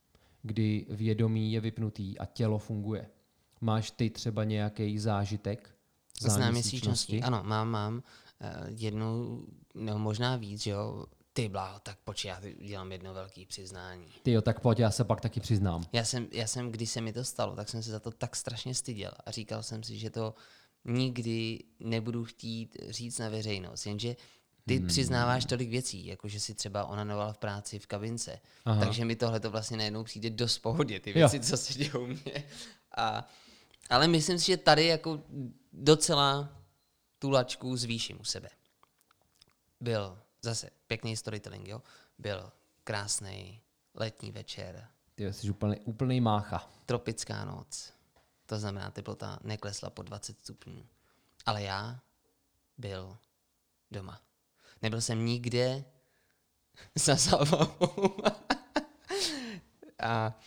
[0.42, 3.10] kdy vědomí je vypnutý a tělo funguje.
[3.60, 5.74] Máš ty třeba nějaký zážitek
[6.28, 7.22] Z náměsíčnosti?
[7.22, 8.02] Ano, mám, mám
[8.40, 9.42] eh, jednu,
[9.74, 11.06] nebo možná víc, že jo.
[11.32, 14.06] Ty bláho, tak počkej, já dělám jedno velké přiznání.
[14.22, 15.84] Ty jo, tak pojď, já se pak taky přiznám.
[15.92, 18.36] Já jsem, já jsem, když se mi to stalo, tak jsem se za to tak
[18.36, 20.34] strašně styděl a říkal jsem si, že to
[20.84, 24.16] nikdy nebudu chtít říct na veřejnost, jenže
[24.66, 24.86] ty hmm.
[24.86, 28.84] přiznáváš tolik věcí, jako že si třeba onanoval v práci v kabince, Aha.
[28.84, 31.14] takže mi tohle to vlastně najednou přijde dost pohodě, ty Jo.
[31.14, 32.44] věci, co se dějou mě.
[32.96, 33.28] A,
[33.90, 35.22] ale myslím si, že tady jako
[35.72, 36.48] docela
[37.18, 38.48] tu lačku zvýším u sebe.
[39.80, 41.82] Byl zase pěkný storytelling, jo?
[42.18, 42.52] Byl
[42.84, 43.60] krásný
[43.94, 46.70] letní večer, Ty jsi úplný, úplný mácha.
[46.86, 47.92] tropická noc.
[48.46, 50.86] To znamená, teplota neklesla po 20 stupňů.
[51.46, 52.00] Ale já
[52.78, 53.18] byl
[53.90, 54.20] doma.
[54.82, 55.84] Nebyl jsem nikde
[56.94, 58.16] za zábavou.
[60.02, 60.38] A,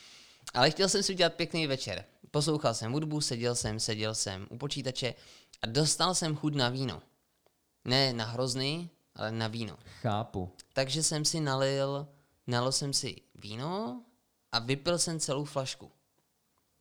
[0.53, 2.06] ale chtěl jsem si udělat pěkný večer.
[2.34, 5.13] Poslouchal jsem hudbu, seděl jsem, seděl jsem u počítače
[5.62, 7.02] a dostal jsem chuť na víno.
[7.86, 9.78] Ne na hrozný, ale na víno.
[10.02, 10.52] Chápu.
[10.74, 12.08] Takže jsem si nalil,
[12.48, 14.02] nalil jsem si víno
[14.52, 15.91] a vypil jsem celou flašku.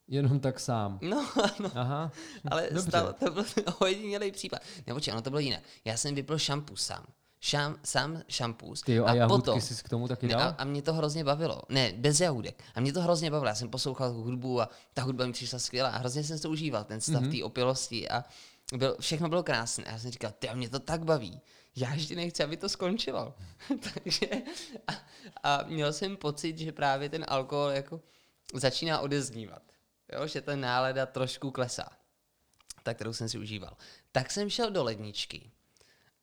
[0.09, 0.99] Jenom tak sám.
[1.03, 1.71] No, ano.
[1.75, 2.12] Aha.
[2.51, 2.88] Ale Dobře.
[2.91, 3.45] stalo, to byl
[3.79, 4.62] ojedinělý případ.
[4.87, 5.62] Nebo či, ono to bylo jinak.
[5.85, 7.07] Já jsem vypil šampus sám.
[7.45, 8.81] Šam, sám šampus.
[8.81, 10.43] Ty jo, a, a potom, jsi k tomu taky ne, dal?
[10.43, 11.63] a, a mě to hrozně bavilo.
[11.69, 12.63] Ne, bez jahůdek.
[12.75, 13.49] A mě to hrozně bavilo.
[13.49, 15.89] Já jsem poslouchal hudbu a ta hudba mi přišla skvělá.
[15.91, 17.31] A hrozně jsem to užíval, ten stav Mhm.
[17.33, 18.09] té opilosti.
[18.09, 18.25] A
[18.77, 19.85] byl, všechno bylo krásné.
[19.85, 21.41] A já jsem říkal, ty, a mě to tak baví.
[21.77, 23.35] Já ještě nechci, aby to skončilo.
[23.95, 24.27] Takže
[24.87, 24.93] a,
[25.43, 28.01] a, měl jsem pocit, že právě ten alkohol jako
[28.55, 29.63] začíná odeznívat.
[30.13, 31.89] Jo, že ta nálada trošku klesá
[32.83, 33.77] ta, kterou jsem si užíval.
[34.13, 35.51] Tak jsem šel do ledničky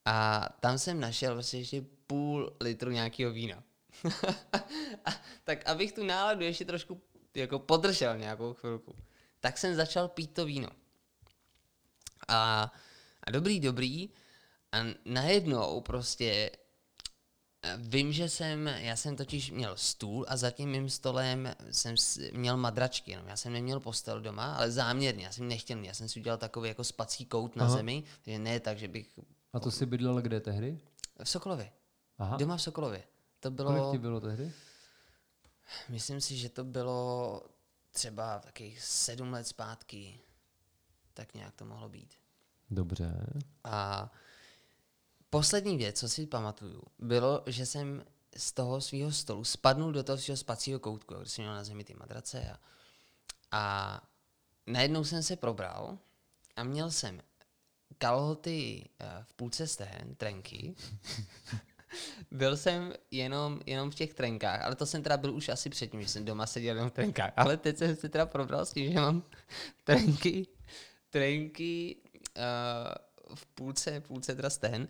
[0.10, 3.64] a tam jsem našel vlastně ještě půl litru nějakého vína.
[5.06, 5.10] a,
[5.44, 7.02] tak abych tu náladu ještě trošku
[7.36, 8.96] jako podržel nějakou chvilku,
[9.40, 10.70] tak jsem začal pít to víno.
[12.28, 12.72] A,
[13.24, 14.10] a dobrý, dobrý.
[14.72, 16.52] A najednou prostě
[17.64, 21.96] eh, Vím, že jsem, já jsem totiž měl stůl a za tím mým stolem jsem
[22.34, 26.10] měl madračky, jenom já jsem neměl postel doma, ale záměrně, já jsem nechtěl, já jsem
[26.10, 27.76] si udělal takový jako spací kout na Aha.
[27.76, 29.20] zemi, takže ne tak, že bych
[29.54, 30.80] A to si bydlel kde tehdy?
[31.24, 31.72] v Sokolově,
[32.18, 32.38] Aha.
[32.38, 33.04] doma v Sokolově.
[33.40, 34.54] To Kolik bylo, ti bylo tehdy?
[35.90, 37.42] myslím si, že to bylo
[37.92, 40.20] třeba takových sedm let zpátky,
[41.14, 42.14] tak nějak to mohlo být.
[42.72, 43.28] Dobře.
[43.64, 44.12] A
[45.30, 48.04] poslední věc, co si pamatuju, bylo, že jsem
[48.38, 51.84] z toho svého stolu spadnul do toho svého spacího koutku, kde jsem měl na zemi
[51.84, 52.60] ty madrace a,
[53.52, 54.02] a
[54.68, 55.98] najednou jsem se probral
[56.56, 57.22] a měl jsem
[58.00, 60.76] kalhoty eh, v půlce stehen, trenky.
[62.32, 66.02] byl jsem jenom, jenom v těch trenkách, ale to jsem teda byl už asi předtím,
[66.02, 67.34] že jsem doma seděl jenom v trenkách.
[67.36, 69.24] Ale teď jsem se teda probral s tím, že mám
[69.84, 70.48] trenky,
[71.10, 71.96] trenky
[72.38, 74.88] uh, v půlce, půlce teda stehen.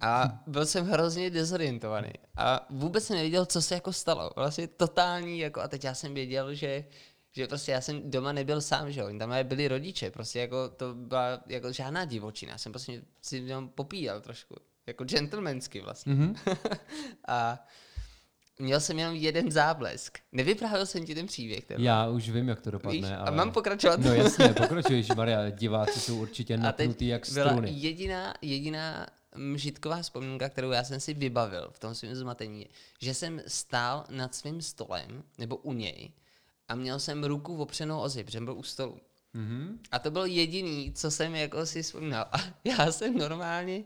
[0.00, 2.12] A byl jsem hrozně dezorientovaný.
[2.36, 4.30] A vůbec jsem nevěděl, co se jako stalo.
[4.36, 6.84] Vlastně totální, jako, a teď já jsem věděl, že
[7.32, 10.94] že prostě já jsem doma nebyl sám, že jo, tam byli rodiče, prostě jako to
[10.94, 14.54] byla jako žádná divočina, já jsem prostě si jenom popíjel trošku,
[14.86, 16.14] jako gentlemansky vlastně.
[16.14, 16.34] Mhm.
[17.28, 17.66] a
[18.58, 20.18] měl jsem jenom jeden záblesk.
[20.32, 22.98] Nevyprávěl jsem ti ten příběh, ten Já už vím, jak to dopadne.
[22.98, 23.10] víš?
[23.10, 23.30] A ale...
[23.30, 24.00] mám pokračovat?
[24.00, 27.70] No jasně, pokračuješ, Maria, diváci jsou určitě napnutý jak byla struny.
[27.70, 32.66] jediná, jediná mžitková vzpomínka, kterou já jsem si vybavil v tom svém zmatení,
[33.00, 36.12] že jsem stál nad svým stolem, nebo u něj,
[36.72, 39.00] a měl jsem ruku opřenou o zip, že jsem byl u stolu.
[39.32, 39.78] Mhm.
[39.90, 42.26] A to bylo jediný, co jsem jako si vzpomínal.
[42.32, 43.84] A já jsem normálně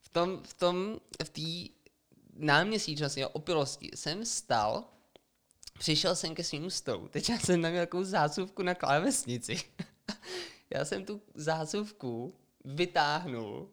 [0.00, 1.74] v tom, v tom, v té
[2.36, 4.84] náměsíčnosti a opilosti jsem stal,
[5.78, 7.08] přišel jsem ke svým stolu.
[7.08, 9.60] Teď já jsem tam měl takovou zásuvku na klávesnici.
[10.70, 13.68] já jsem tu zásuvku vytáhnul,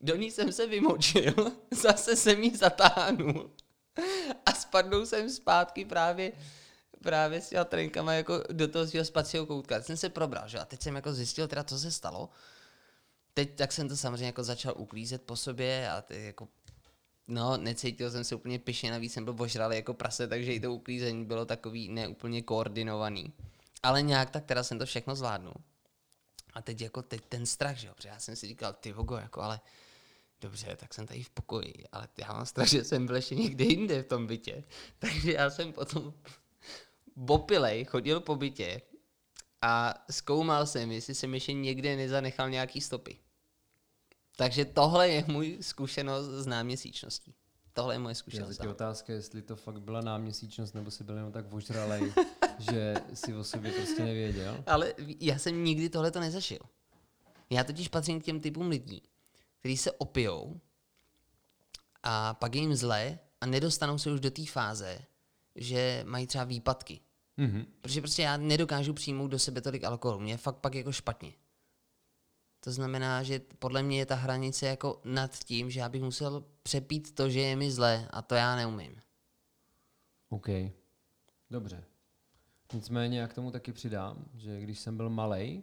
[0.00, 3.50] do ní jsem se vymočil, zase jsem ji zatáhnul
[4.46, 6.32] a spadnul jsem zpátky právě
[7.02, 9.82] právě s těma trenkama jako do toho svého spacího koutka.
[9.82, 10.58] Jsem se probral, že?
[10.58, 12.30] A teď jsem jako zjistil teda, co se stalo.
[13.34, 16.48] Teď tak jsem to samozřejmě jako začal uklízet po sobě a teď jako
[17.28, 20.74] No, necítil jsem se úplně pišně, navíc jsem byl ožralý jako prase, takže i to
[20.74, 23.32] uklízení bylo takový neúplně koordinovaný.
[23.82, 25.54] Ale nějak tak teda jsem to všechno zvládnul.
[26.54, 29.16] A teď jako teď ten strach, že jo, protože já jsem si říkal, ty vogo,
[29.16, 29.60] jako ale
[30.40, 33.64] dobře, tak jsem tady v pokoji, ale já mám strach, že jsem byl ještě někde
[33.64, 34.64] jinde v tom bytě.
[34.98, 36.14] Takže já jsem potom
[37.18, 38.80] bopilej chodil po bytě
[39.62, 43.18] a zkoumal jsem, jestli jsem ještě někde nezanechal nějaký stopy.
[44.36, 47.34] Takže tohle je můj zkušenost s náměsíčností.
[47.72, 48.62] Tohle je moje zkušenost.
[48.62, 52.12] je otázka, jestli to fakt byla náměsíčnost, nebo si byl jenom tak ožralej,
[52.58, 54.64] že si o sobě prostě nevěděl.
[54.66, 56.58] Ale já jsem nikdy tohle to nezažil.
[57.50, 59.02] Já totiž patřím k těm typům lidí,
[59.60, 60.60] kteří se opijou
[62.02, 64.98] a pak je jim zle a nedostanou se už do té fáze,
[65.54, 67.00] že mají třeba výpadky.
[67.38, 67.66] Mhm.
[67.80, 70.20] Protože prostě já nedokážu přijmout do sebe tolik alkoholu.
[70.20, 71.32] Mě je fakt pak jako špatně.
[72.60, 76.44] To znamená, že podle mě je ta hranice jako nad tím, že já bych musel
[76.62, 79.00] přepít to, že je mi zle a to já neumím.
[80.28, 80.48] OK.
[81.50, 81.84] Dobře.
[82.72, 85.62] Nicméně já k tomu taky přidám, že když jsem byl malej,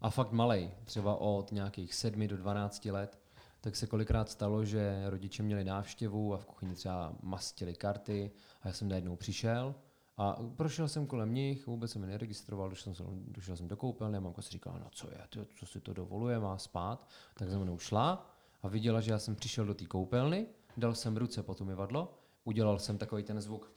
[0.00, 3.18] a fakt malej, třeba od nějakých 7 do 12 let,
[3.60, 8.30] tak se kolikrát stalo, že rodiče měli návštěvu a v kuchyni třeba mastili karty
[8.62, 9.74] a já jsem najednou přišel
[10.20, 14.16] a prošel jsem kolem nich, vůbec jsem je neregistroval, došel jsem, došel jsem do koupelny
[14.16, 17.50] a mamka si říkala, no co je, to, co si to dovoluje, má spát, tak
[17.50, 18.30] za mnou šla
[18.62, 22.78] a viděla, že já jsem přišel do té koupelny, dal jsem ruce pod umyvadlo, udělal
[22.78, 23.72] jsem takový ten zvuk,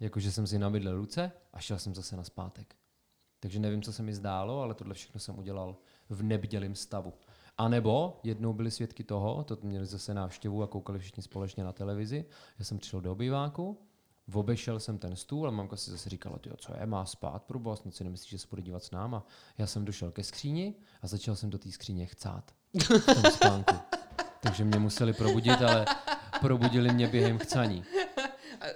[0.00, 2.76] jakože jsem si nabydlel ruce a šel jsem zase na zpátek.
[3.40, 5.76] Takže nevím, co se mi zdálo, ale tohle všechno jsem udělal
[6.08, 7.12] v nebdělém stavu.
[7.58, 11.72] A nebo jednou byli svědky toho, to měli zase návštěvu a koukali všichni společně na
[11.72, 12.24] televizi.
[12.58, 13.78] Já jsem přišel do obýváku,
[14.34, 17.76] obešel jsem ten stůl a mamka si zase říkala, tyjo, co je, má spát, proboha,
[17.76, 19.26] snad si nemyslíš, že se bude dívat s náma.
[19.58, 23.74] Já jsem došel ke skříni a začal jsem do té skříně chcát v tom spánku.
[24.40, 25.86] Takže mě museli probudit, ale
[26.40, 27.84] probudili mě během chcaní.
[28.60, 28.66] A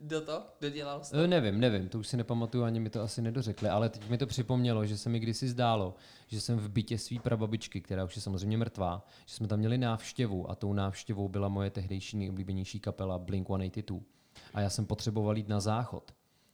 [0.00, 0.42] do to?
[0.60, 3.88] Dodělal jsi E, nevím, nevím, to už si nepamatuju, ani mi to asi nedořekli, ale
[3.88, 5.94] teď mi to připomnělo, že se mi kdysi zdálo,
[6.26, 9.78] že jsem v bytě svý prababičky, která už je samozřejmě mrtvá, že jsme tam měli
[9.78, 14.00] návštěvu a tou návštěvou byla moje tehdejší nejoblíbenější kapela Blink-182.
[14.54, 16.12] A já jsem potřeboval jít na záchod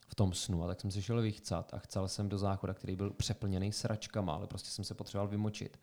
[0.08, 2.96] v tom snu, a tak jsem se šel vychcat a chcel jsem do záchoda, který
[2.96, 5.78] byl přeplněný sračkama, ale prostě jsem se potřeboval vymočit.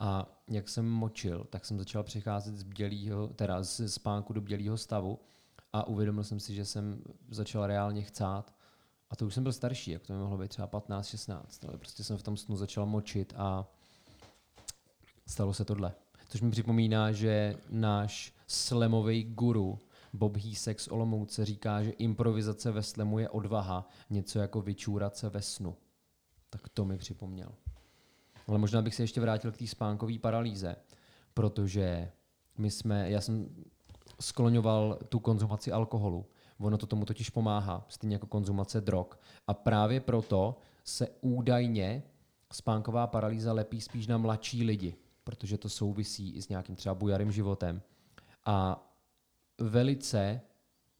[0.00, 4.76] A jak jsem močil, tak jsem začal přicházet z bdělýho, teda z spánku do bdělého
[4.76, 5.18] stavu
[5.72, 8.54] a uvědomil jsem si, že jsem začal reálně chcát.
[9.10, 11.78] A to už jsem byl starší, jak to mi mohlo být třeba 15, 16, ale
[11.78, 13.66] prostě jsem v tom snu začal močit a
[15.26, 15.94] stalo se tohle.
[16.28, 19.78] Což mi připomíná, že náš slemový guru
[20.12, 25.28] Bob Hísek z Olomouce říká, že improvizace ve slemu je odvaha, něco jako vyčůrat se
[25.28, 25.76] ve snu.
[26.50, 27.52] Tak to mi připomněl.
[28.46, 30.76] Ale možná bych se ještě vrátil k té spánkové paralýze,
[31.34, 32.10] protože
[32.58, 33.48] my jsme, já jsem
[34.20, 36.26] skloňoval tu konzumaci alkoholu.
[36.58, 39.06] Ono to tomu totiž pomáhá, stejně jako konzumace drog.
[39.46, 42.02] A právě proto se údajně
[42.52, 47.32] spánková paralýza lepí spíš na mladší lidi, protože to souvisí i s nějakým třeba bujarým
[47.32, 47.82] životem.
[48.44, 48.87] A
[49.58, 50.40] velice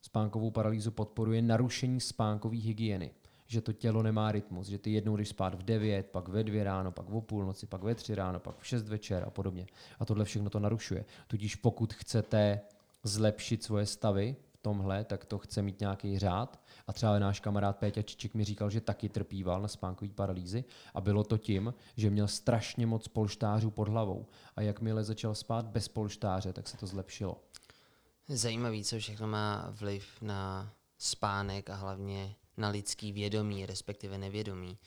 [0.02, 3.10] spánkovou paralýzu podporuje narušení spánkové hygieny.
[3.46, 6.64] Že to tělo nemá rytmus, že ty jednou jdeš spát v 9, pak ve 2
[6.64, 9.66] ráno, pak o půlnoci, pak ve 3 ráno, pak v 6 večer a podobně.
[9.98, 11.04] A tohle všechno to narušuje.
[11.26, 12.60] Tudíž pokud chcete
[13.02, 16.60] zlepšit svoje stavy v tomhle, tak to chce mít nějaký řád.
[16.86, 21.00] A třeba náš kamarád Péťa Čičik mi říkal, že taky trpíval na spánkové paralýzy a
[21.00, 24.26] bylo to tím, že měl strašně moc polštářů pod hlavou.
[24.56, 27.36] A jakmile začal spát bez polštáře, tak se to zlepšilo.
[28.28, 34.78] Zajímavý, co všechno má vliv na spánek a hlavně na lidský vědomí, respektive nevědomí.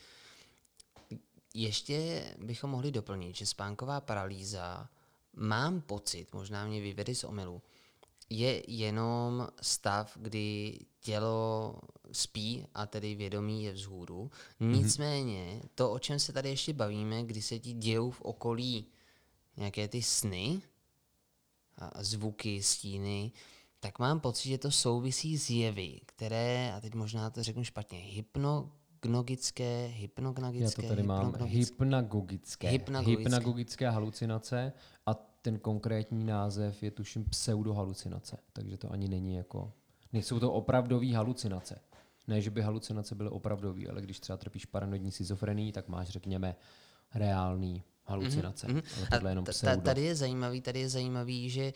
[1.54, 4.90] Ještě bychom mohli doplnit, že spánková paralýza,
[5.34, 7.62] mám pocit, možná mě vyvede z omylu,
[8.30, 11.76] je jenom stav, kdy tělo
[12.12, 14.32] spí a tedy vědomí je vzhůru.
[14.60, 18.88] Nicméně to, o čem se tady ještě bavíme, kdy se ti dějou v okolí
[19.58, 20.62] nějaké ty sny,
[22.00, 23.32] zvuky, stíny,
[23.80, 27.98] tak mám pocit, že to souvisí s jevy, které, a teď možná to řeknu špatně,
[27.98, 32.70] hypnognogické, hypnognagické, Já to tady mám hypnagogické.
[32.70, 33.24] Hypnagogické.
[33.24, 34.74] Hypnagogické halucinace
[35.06, 39.74] a ten konkrétní název je tuším pseudohalucinace, takže to ani není jako,
[40.14, 41.82] nejsou to opravdové halucinace.
[42.28, 46.56] Ne, že by halucinace byly opravdové, ale když třeba trpíš paranoidní schizofrenii, tak máš, řekněme,
[47.14, 48.68] reální halucinace.
[48.68, 48.84] Mm-hmm.
[48.98, 49.82] Ale tohle je jenom pseudo.
[49.82, 51.74] tady je zajímavý, tady je zajímavý, že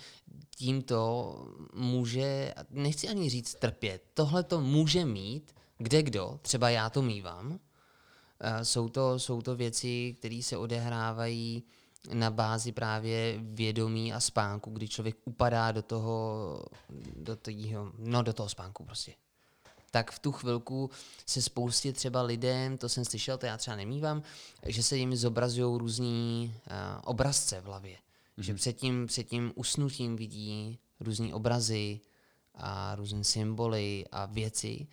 [0.57, 1.35] tímto
[1.73, 7.59] může, nechci ani říct trpět, tohle to může mít kde kdo, třeba já to mývám.
[8.39, 11.63] Eh, Jsou to, jsou to věci, které se odehrávají
[12.13, 16.59] na bázi právě vědomí a spánku, kdy člověk upadá do toho,
[17.15, 19.13] do toho, no do toho spánku prostě
[19.91, 20.89] tak v tu chvilku
[21.25, 24.23] se spoustě třeba lidem, to jsem slyšel, to já třeba nemývám,
[24.65, 27.95] že se jim zobrazují různý uh, obrazce v hlavě.
[27.95, 28.43] Mm-hmm.
[28.43, 31.99] Že před tím, před tím usnutím vidí různé obrazy
[32.55, 34.87] a různé symboly a věci.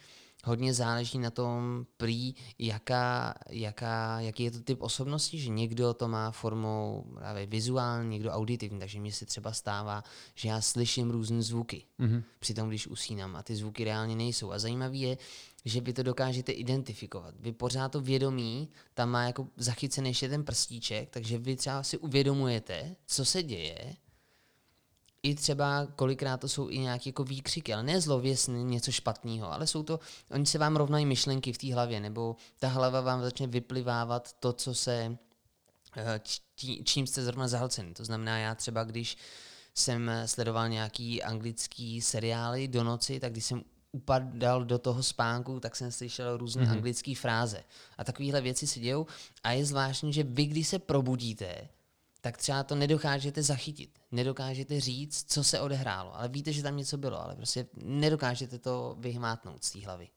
[0.44, 6.08] Hodně záleží na tom prý, jaká, jaká, jaký je to typ osobnosti, že někdo to
[6.08, 11.42] má formou právě vizuální, někdo auditivní, takže mně se třeba stává, že já slyším různé
[11.42, 12.22] zvuky, mm-hmm.
[12.38, 14.52] přitom když usínám a ty zvuky reálně nejsou.
[14.52, 15.18] A zajímavé je,
[15.64, 17.34] že vy to dokážete identifikovat.
[17.40, 21.98] Vy pořád to vědomí tam má jako zachycený ještě ten prstíček, takže vy třeba si
[21.98, 23.96] uvědomujete, co se děje,
[25.22, 29.66] i třeba kolikrát to jsou i nějaké jako výkřiky, ale ne zlověsný, něco špatného, ale
[29.66, 33.46] jsou to, oni se vám rovnají myšlenky v té hlavě, nebo ta hlava vám začne
[33.46, 35.18] vyplivávat to, co se,
[35.96, 36.20] eh,
[36.56, 37.94] či- čím jste zrovna zahlcený.
[37.94, 39.16] To znamená, já třeba, když
[39.74, 45.76] jsem sledoval nějaký anglický seriály do noci, tak když jsem upadal do toho spánku, tak
[45.76, 46.70] jsem slyšel různé mm-hmm.
[46.70, 47.64] anglické fráze.
[47.98, 49.06] A takovéhle věci se dějou.
[49.44, 51.68] A je zvláštní, že vy, když se probudíte,
[52.22, 53.98] tak třeba to nedokážete zachytit.
[54.12, 56.16] Nedokážete říct, co se odehrálo.
[56.16, 60.08] Ale víte, že tam něco bylo, ale prostě nedokážete to vyhmátnout z té hlavy.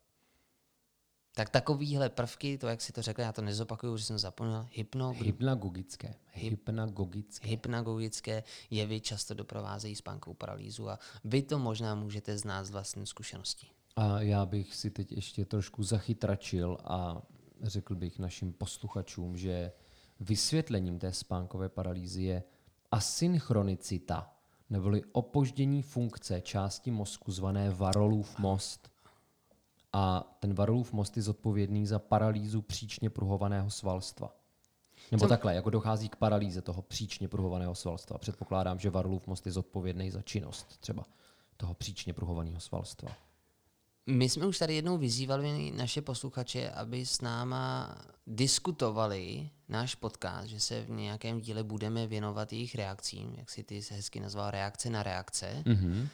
[1.35, 5.11] Tak takovýhle prvky, to, jak si to řekl, já to nezopakuju, že jsem zapomněl, hypno,
[5.11, 6.15] Hypnagogické.
[6.33, 7.47] Hypnagogické.
[7.47, 13.67] hypnagogické jevy často doprovázejí spánkovou paralýzu a vy to možná můžete znát z vlastní zkušenosti.
[13.95, 17.21] A já bych si teď ještě trošku zachytračil a
[17.61, 19.71] řekl bych našim posluchačům, že
[20.19, 22.43] vysvětlením té spánkové paralýzy je
[22.91, 24.33] asynchronicita,
[24.69, 28.91] neboli opoždění funkce části mozku zvané Varolův most.
[29.93, 34.35] A ten Varolův most je zodpovědný za paralýzu příčně pruhovaného svalstva.
[35.11, 38.17] Nebo takhle, jako dochází k paralýze toho příčně pruhovaného svalstva.
[38.17, 41.05] Předpokládám, že Varolův most je zodpovědný za činnost třeba
[41.57, 43.11] toho příčně pruhovaného svalstva.
[44.07, 47.97] My jsme už tady jednou vyzývali naše posluchače, aby s náma
[48.27, 53.81] diskutovali náš podcast, že se v nějakém díle budeme věnovat jejich reakcím, jak si ty
[53.81, 55.63] se hezky nazval reakce na reakce.
[55.65, 56.07] Mm-hmm.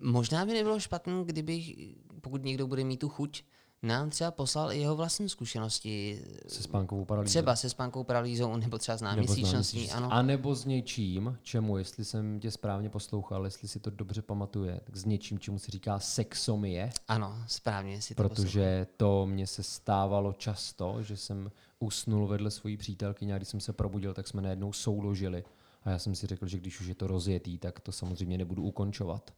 [0.00, 1.74] Možná by nebylo špatné, kdybych,
[2.20, 3.42] pokud někdo bude mít tu chuť,
[3.82, 7.30] nám třeba poslal i jeho vlastní zkušenosti, Se spánkovou paralýzou.
[7.30, 10.12] třeba se spánkou paralýzou, nebo třeba s náměsíčností, Nebo ano.
[10.12, 14.80] A nebo s něčím, čemu, jestli jsem tě správně poslouchal, jestli si to dobře pamatuje,
[14.84, 19.62] tak s něčím, čemu se říká sexomie, Ano, správně si to protože to mně se
[19.62, 24.42] stávalo často, že jsem usnul vedle svojí přítelkyně a když jsem se probudil, tak jsme
[24.42, 25.44] najednou souložili
[25.84, 28.62] A já jsem si řekl, že když už je to rozjetý, tak to samozřejmě nebudu
[28.62, 29.30] ukončovat.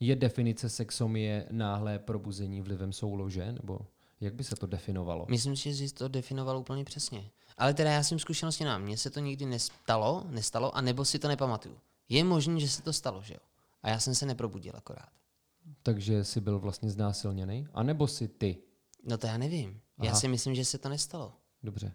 [0.00, 3.52] Je definice sexomie náhlé probuzení vlivem soulože?
[3.52, 3.80] Nebo
[4.20, 5.26] jak by se to definovalo?
[5.28, 7.30] Myslím si, že jsi to definoval úplně přesně.
[7.58, 11.18] Ale teda já jsem zkušenosti na mně se to nikdy nestalo, nestalo, a nebo si
[11.18, 11.78] to nepamatuju.
[12.08, 13.40] Je možné, že se to stalo, že jo?
[13.82, 15.08] A já jsem se neprobudil akorát.
[15.82, 17.66] Takže jsi byl vlastně znásilněný?
[17.74, 18.58] A nebo si ty?
[19.04, 19.80] No to já nevím.
[20.02, 20.20] Já Aha.
[20.20, 21.32] si myslím, že se to nestalo.
[21.62, 21.92] Dobře.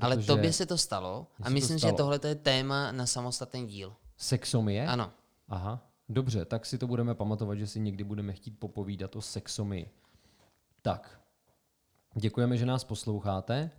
[0.00, 1.96] Ale tobě se to stalo a se to myslím, že stalo.
[1.96, 3.96] tohle je téma na samostatný díl.
[4.16, 4.86] Sexomie?
[4.86, 5.12] Ano.
[5.48, 9.90] Aha, dobře, tak si to budeme pamatovat, že si někdy budeme chtít popovídat o sexomii.
[10.82, 11.20] Tak,
[12.14, 13.70] děkujeme, že nás posloucháte.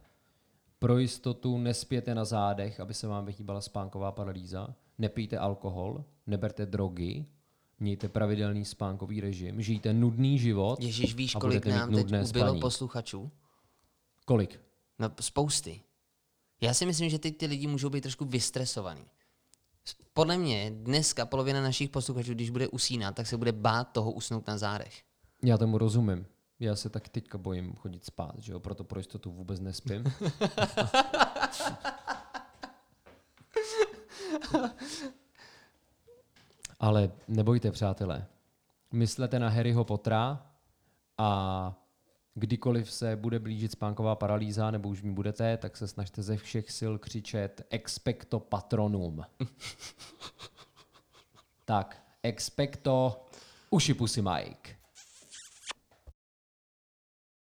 [0.80, 4.76] Pro jistotu nespěte na zádech, aby se vám vyhýbala spánková paralýza.
[4.98, 7.26] Nepijte alkohol, neberte drogy,
[7.80, 10.80] mějte pravidelný spánkový režim, žijte nudný život.
[10.82, 12.60] Ježíš, víš, a kolik nám teď ubylo spaní.
[12.60, 13.32] posluchačů?
[14.26, 14.62] Kolik?
[15.00, 15.82] No spousty.
[16.62, 19.06] Já si myslím, že teď ty lidi můžou být trošku vystresovaný.
[20.14, 24.48] Podle mě dneska polovina našich posluchačů, když bude usínat, tak se bude bát toho usnout
[24.48, 25.04] na zádech.
[25.44, 26.26] Já tomu rozumím.
[26.60, 28.60] Já se tak teďka bojím chodit spát, že jo?
[28.60, 30.04] proto pro jistotu vůbec nespím.
[36.80, 38.28] Ale nebojte, přátelé.
[38.92, 40.46] Myslete na Harryho Pottera
[41.18, 41.74] a
[42.40, 46.72] kdykoliv se bude blížit spánková paralýza, nebo už mi budete, tak se snažte ze všech
[46.78, 49.24] sil křičet expecto patronum.
[51.66, 53.26] tak, expecto
[53.70, 54.77] uši pusy Mike.